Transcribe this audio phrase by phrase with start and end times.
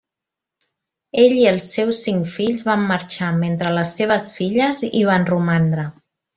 [1.23, 5.89] Ell i els seus cinc fills van marxar, mentre les seves filles hi van romandre.